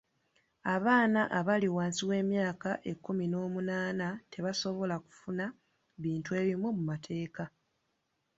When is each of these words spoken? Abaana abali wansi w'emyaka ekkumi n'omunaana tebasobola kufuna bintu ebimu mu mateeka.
Abaana 0.75 1.21
abali 1.39 1.67
wansi 1.75 2.01
w'emyaka 2.09 2.69
ekkumi 2.91 3.25
n'omunaana 3.27 4.07
tebasobola 4.31 4.95
kufuna 5.05 5.45
bintu 6.03 6.29
ebimu 6.41 6.67
mu 6.77 6.83
mateeka. 6.89 7.43